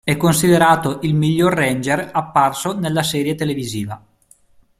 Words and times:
È 0.03 0.17
considerato 0.17 0.97
il 1.03 1.13
miglior 1.13 1.53
Ranger 1.53 2.09
apparso 2.11 2.73
nella 2.73 3.03
serie 3.03 3.35
televisiva. 3.35 4.03